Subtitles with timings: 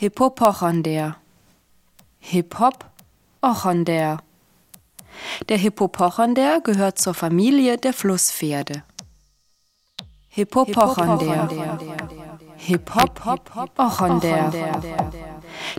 [0.00, 1.16] Hippopochonder.
[2.20, 2.86] Hip-Hop,
[3.42, 4.22] Ochonder.
[5.46, 8.82] Der Hippopochonder gehört zur Familie der Flusspferde.
[10.30, 11.50] Hippopochonder.
[12.56, 13.20] Hip-Hop,
[13.76, 14.50] Ochonder.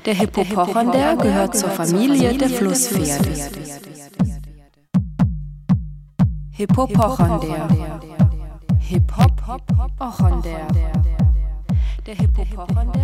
[0.06, 3.34] Der Hippopochonder gehört zur Familie der Flusspferde.
[6.52, 8.00] Hippopochonder.
[8.82, 9.62] Hip-Hop,
[10.00, 10.68] Ochonder.
[12.06, 13.01] Der Hippopochonder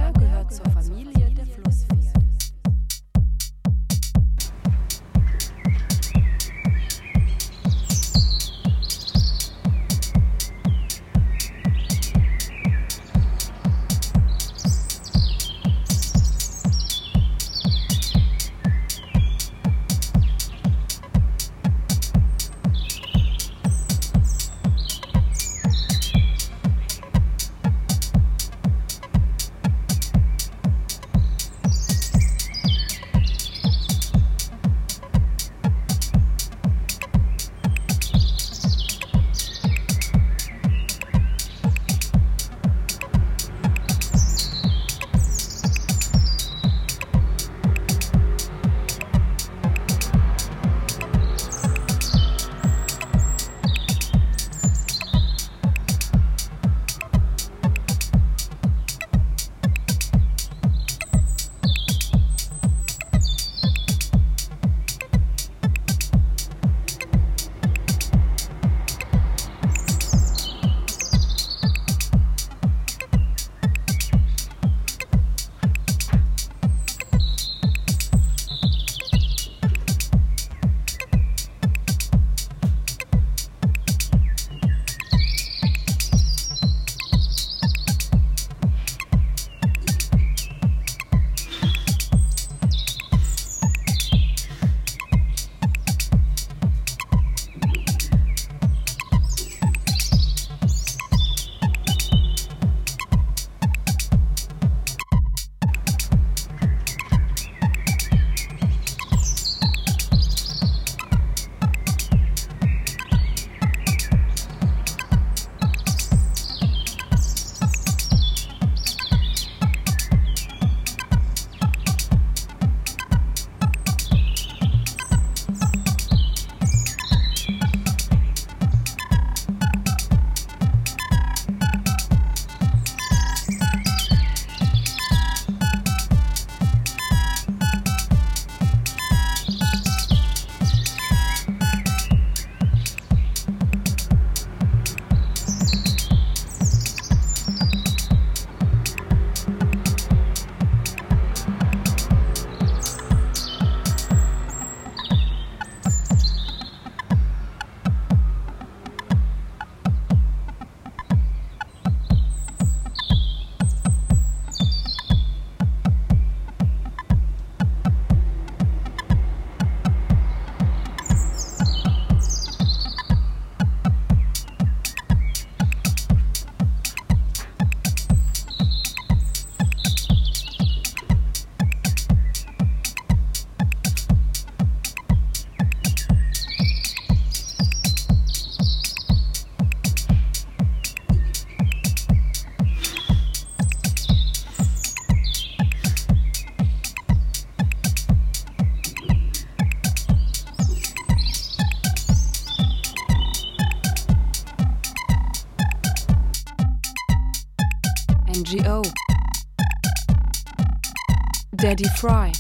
[211.77, 212.31] Daddy Fry.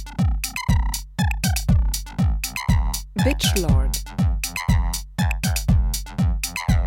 [3.19, 3.95] Bitch Lord.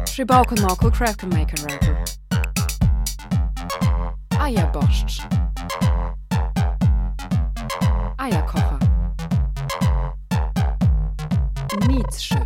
[0.05, 2.05] Schibauke Marco Cracker Maker Rapper.
[4.41, 5.22] Eierborscht.
[8.19, 8.78] Eierkocher.
[11.86, 12.41] Nietzsche.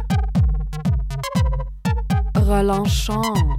[2.36, 3.56] Relanchon.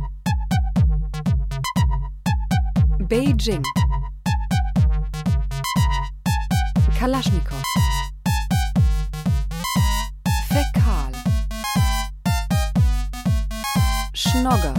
[3.00, 3.64] Beijing.
[7.06, 7.62] Kalaschnikow.
[10.50, 11.14] Fäkal.
[14.14, 14.74] Schnogger.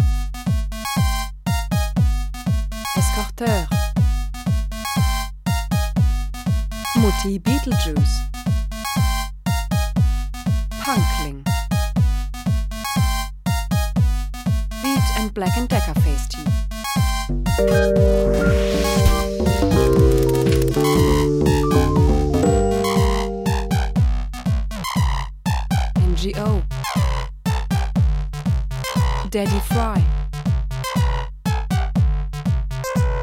[2.97, 3.69] Escorteur.
[6.97, 8.19] Mutti Beetlejuice.
[10.85, 11.45] Punkling.
[14.83, 16.43] Beat and Black and Decker Face Tea.
[29.31, 30.03] Daddy Fry.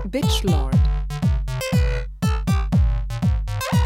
[0.10, 0.76] Bitch Lord.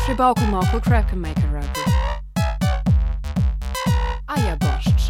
[0.03, 1.83] Tribauke Marco Cracker Maker Ragu.
[4.27, 5.06] Eierborscht.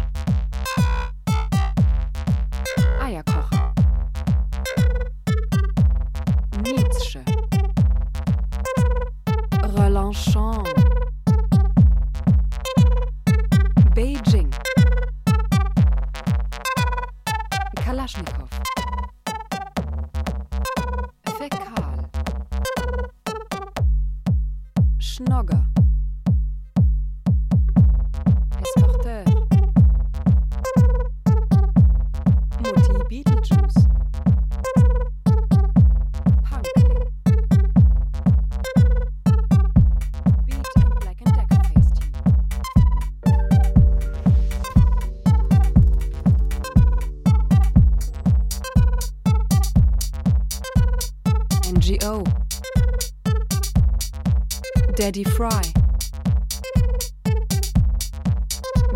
[55.08, 55.62] Daddy Fry.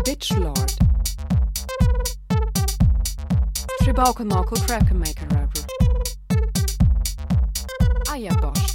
[0.05, 0.71] Bitch Lord.
[3.81, 5.65] Tribauke Marco Cracker Maker Rubber.
[8.11, 8.11] Eierborscht.
[8.11, 8.72] Eierkocher.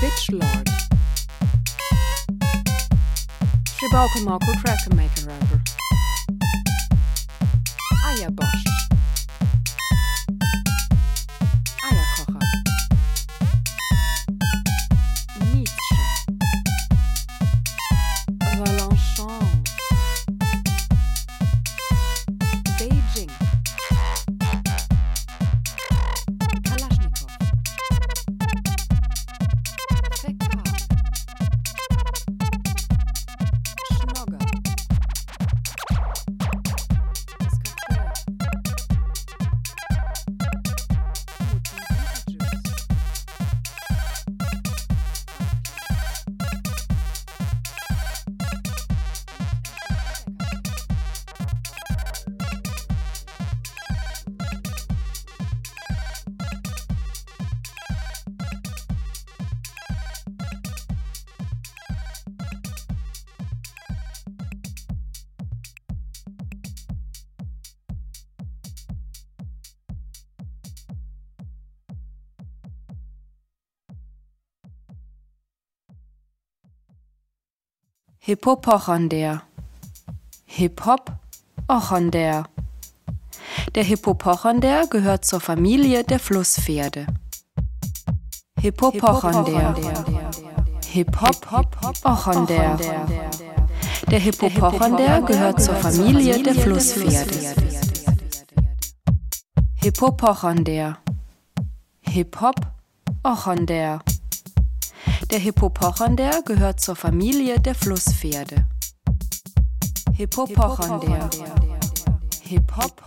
[0.00, 0.68] Bitch Lord.
[3.78, 5.55] Tribauke Marco Cracker Maker Rapper.
[78.26, 79.44] Hippopochonder.
[80.46, 81.12] Hip-Hop
[81.68, 82.48] Ochonder.
[83.72, 87.06] Der Hippopochonder gehört zur Familie der Flusspferde.
[88.60, 89.76] Hippopochonder.
[90.88, 92.76] Hip-Hop Ochonder.
[94.10, 97.54] Der Hippopochonder gehört zur Familie der Flusspferde.
[99.76, 100.98] Hippopochonder.
[102.00, 102.56] Hip-Hop
[103.22, 104.00] Ochonder.
[105.30, 108.68] Der Hippopochonder gehört zur Familie der Flusspferde.
[110.12, 111.28] Hippopochonder.
[112.42, 113.02] Hip-Hop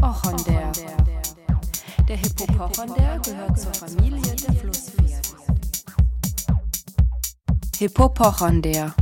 [0.00, 0.72] Ochonder.
[2.08, 5.28] Der Hippopochonder gehört zur Familie der Flusspferde.
[7.76, 8.94] Hippopochonder.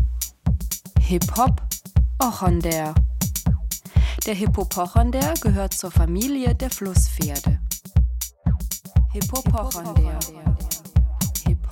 [1.01, 1.63] Hip-Hop
[2.19, 2.95] Ochonder.
[4.27, 7.61] Der Hippopochonder gehört zur Familie der Flusspferde.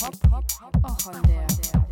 [0.04, 1.83] hop, hop, hop og hold der.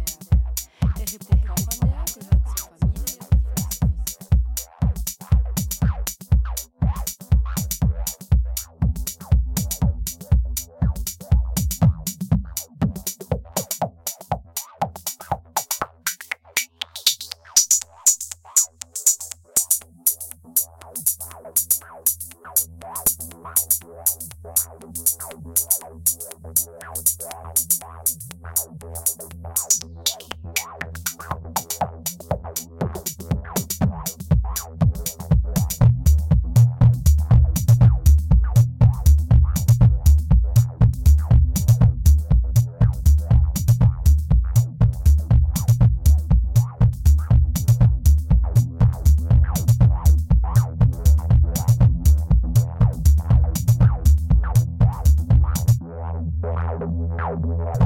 [57.43, 57.82] Wow.